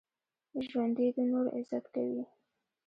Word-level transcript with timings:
ژوندي 0.67 1.07
د 1.15 1.17
نورو 1.31 1.49
عزت 1.57 1.85
کوي 1.95 2.23